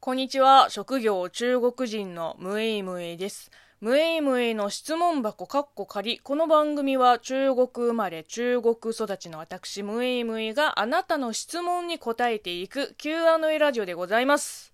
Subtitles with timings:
[0.00, 0.70] こんにちは。
[0.70, 3.50] 職業中国人のムエイムエイです。
[3.80, 6.20] ムエイムエイの質問箱かっこ仮。
[6.20, 14.72] この番組は中国生まれ、中国育ちの私、ムエイムエイがあなたの質問に答えていく Q&A ラジオでございます。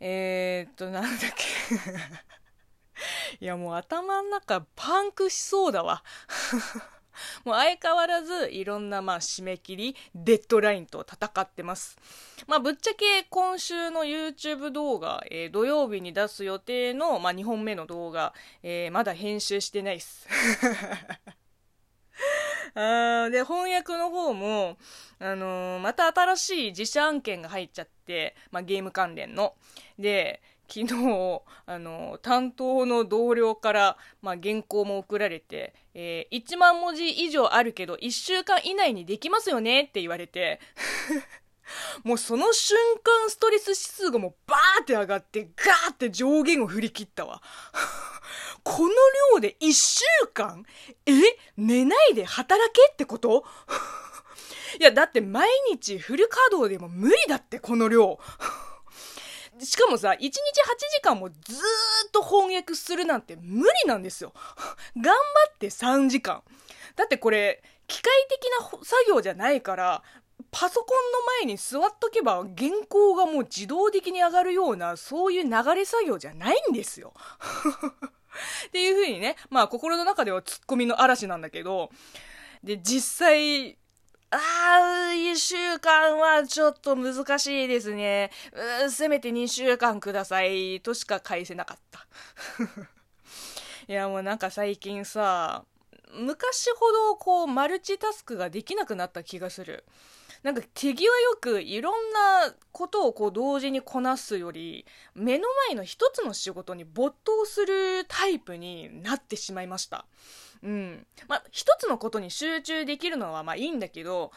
[0.00, 1.44] えーっと、なんだっけ。
[3.40, 6.02] いや、もう頭の中パンクしそうだわ。
[7.44, 11.96] もう相変わらずいろんなまあ締め切り、デッドラインと戦ってます。
[12.46, 20.26] まあぶっちゃけ今週の YouTube 動画、えー土曜日に出す予定の、まあ、2本目の動画、えーまだ編集してないっす。
[22.76, 24.76] あーで、翻訳の方も、
[25.20, 29.54] あのーまた新しい自社案件が入っちゃって、まあ、ゲーム関連の。
[29.98, 40.60] で、昨日、あの担当の同僚から、まあ、原稿も送られて、えー1万文字以上あるけど、1週間以内にできますよねって言われて、
[42.02, 47.42] もうその瞬間ストレス指数がもうバーって上がって、ガーって上限を振り切ったわ。
[48.62, 48.88] この
[49.34, 50.64] 量で1週間
[51.04, 51.12] え
[51.56, 53.44] 寝ないで働けってこと？
[54.80, 58.18] いや、だって毎日フル稼働でも無理だって、この量。
[59.60, 60.32] しかもさ、1日8
[60.96, 64.32] 時間もずっと翻訳するなんて無理なんですよ。
[64.96, 66.42] 頑張って3時間。
[66.96, 70.02] だってこれ、機械的な作業じゃないから、
[70.50, 77.12] パソコンの前に座っとけば原稿がもう自動的に上がるような、そういう流れ作業じゃないんですよ。
[78.66, 81.90] っていう風にね、まあ心の中ではツッコミの嵐なんだけど、
[82.62, 83.76] で、実際、
[84.30, 85.38] あー、一
[85.74, 88.30] 週間はちょっと難しいですね。
[88.88, 90.80] せめて2週間ください。
[90.80, 92.06] としか返せなかった。
[93.88, 95.64] いや、もうなんか最近さ、
[96.12, 99.84] 昔ほどこう、マルチタスクができなくなった気がする。
[100.44, 110.06] なんか手際よくいろんなことをこう同時にこなすより、目の前の一つの仕事に没頭するタイプになってしまいました。
[110.62, 111.06] うん。
[111.26, 114.30] まあ、一つのことに集中できるのはまあいいんだけど、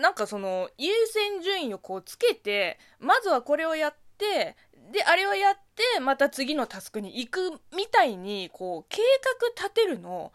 [0.00, 4.56] なんかその優先順位をこうつけて、まずはこれをやって、
[4.92, 9.00] で、あれをやって、また次のタスクに行くみたいに、こう、計
[9.56, 10.32] 画立てるの、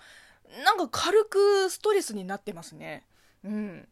[0.64, 3.06] なんか軽くストレスになってますね。
[3.44, 3.88] うん。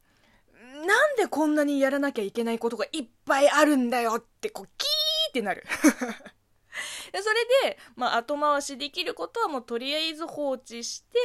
[0.85, 5.63] なんでこんなにやらなきゃいけないことがいっぱいあるんだよって、こう、キーってなる。
[7.11, 11.19] でそれで、まあ、後回しできることはもうとりあえず放置して、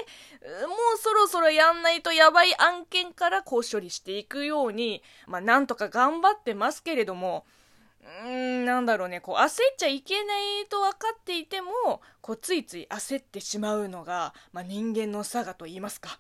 [0.67, 7.45] もうそろそろやんないとやばい案件からこう処理していくように、まあ、なんとか頑張ってますけれども、
[8.03, 16.19] うーん、なんだろうね、こう、焦っちゃいけないと分かっていても、こう、ついつい焦ってしまうのが、まあ、人間の差がと言いますか。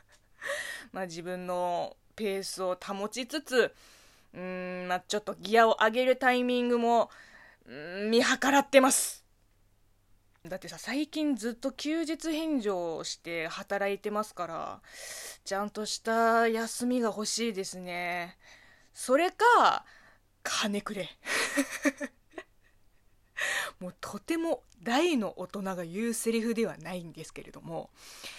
[0.92, 3.74] まあ、自分のペースを保ちつつ、
[4.32, 7.10] うーん、まあ、ちょっとギアを上げるタイミングも、
[7.68, 9.24] 見計らってます。
[10.48, 14.80] だってさ、最近ずっと休日返上して働いてますから、
[15.44, 18.38] ちゃんとした休みが欲しいですね。
[18.94, 19.84] それか、
[20.42, 21.10] 金くれ。
[23.80, 27.90] もうとても大の大人が言うセリフではないんですけれども、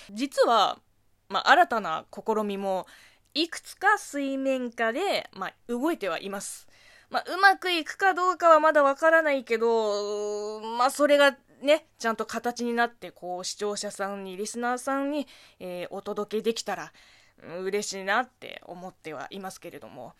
[0.09, 0.79] 実は、
[1.27, 2.87] まあ、新たな試みも、
[3.35, 6.67] いくつか水面下で、まあ、動いてはいます。
[7.09, 15.27] まあ、うまくいくかどうかはまだわからないけど、まあ、それがね、ちゃんと形になって、こう、視聴者さんに、リスナーさんに、
[15.59, 16.93] えーお届けできたら、
[17.61, 20.13] 嬉しいなって思ってはいますけれども。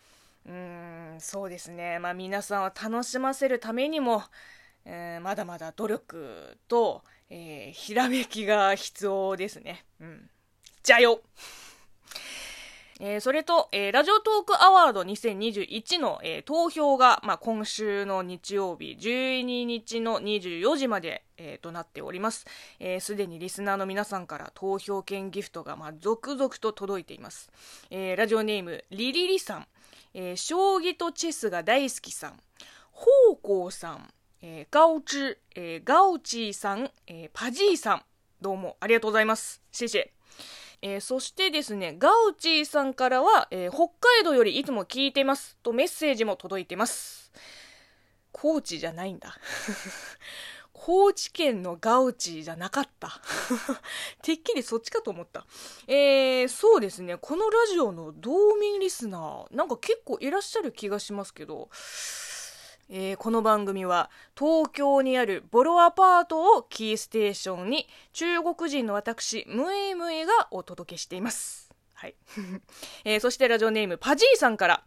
[0.46, 1.98] うん、そうですね。
[1.98, 4.22] まあ、皆さんを楽しませるためにも、
[4.84, 9.84] えーまだまだ努力と、えーひらめきが必要ですね。
[10.00, 10.30] うん。
[10.82, 11.20] じゃよ
[13.02, 22.44] えーそれと、えーラジオトークアワード2021の、えー投票が、まあ、今週の日曜日12日の24時まで、えーとなっております。
[22.78, 27.50] えーすでにリスナーの皆さんから投票券ギフトが、まあ、続々と届いています。
[27.90, 29.66] えーラジオネーム、リリリさん、
[30.12, 32.38] えー将棋とチェスが大好きさん、
[32.92, 34.10] ホウコウさん、
[34.42, 38.02] えーガオチ、えーガオチーさん、えーパジーさん、
[38.42, 39.62] どうもありがとうございます。
[39.72, 40.08] シェシェ。
[40.82, 47.30] えーそしてですね、ガウチーさんからは、えー北海道よりいつも聞いてますとメッセージも届いてます。
[48.32, 49.36] 高知じゃないんだ。
[50.72, 53.20] 高知県のガウチーじゃなかった。
[54.22, 55.44] てっきりそっちかと思った。
[55.86, 61.68] えー、そうですね、このラジオの道民リスナー、なんか結構いらっしゃる気がしますけど、
[62.92, 71.70] えーこの番組は東京にあるボロアパートをキーステーションに中国人の私ムエムエがお届けしています。
[71.94, 72.16] はい。
[73.04, 74.82] えーそしてラジオネームパジーさんから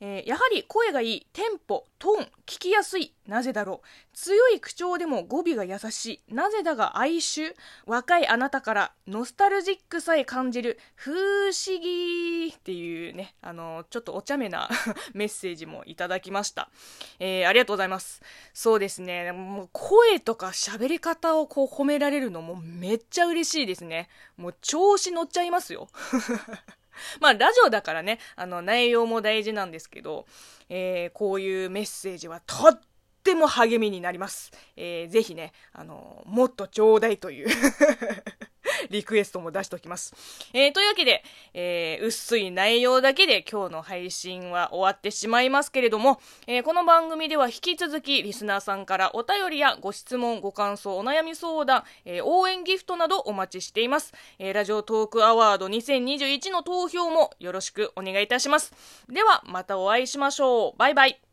[0.00, 3.86] えー、やはり声がいい、テンポ、トーン、聞きやすい、なぜだろう。
[4.14, 7.54] 強い口調でも語尾が優しい、なぜだが哀愁。
[7.84, 11.10] 若いあなたからノスタルジックさえ感じる、不
[11.46, 14.68] 思議っていうね、あの、ちょっとお茶目な
[15.14, 16.70] メッセージもいただきました。
[17.18, 18.22] えー、ありがとうございます。
[18.54, 24.08] そうですね、もう声とか喋り方をこう褒められるのもめっちゃ嬉しいですね。
[24.36, 25.88] もう調子乗っちゃいますよ。
[27.20, 30.26] まあ、ラジオだからね、あの、内容も大事なんですけど、
[30.68, 32.80] えー、こういうメッセージはとっ
[33.22, 34.52] ても励みになります。
[34.76, 37.48] えー、ぜひね、あの、もっとちょうだいという
[38.90, 40.14] リクエストも出しておきます。
[40.52, 54.12] えー、というわけで、えー、薄い内容だけで今日の配信は終わってしまいますけれども、えー、この番組では引き続きリスナーさんからお便りやご質問、ご感想、お悩み相談、えー、応援ギフトなどお待ちしています。
[54.38, 58.72] えー、ラジオトークアワード2021の投票もよろしくお願いいたします。
[59.08, 60.78] では、またお会いしましょう。
[60.78, 61.27] バイバイ。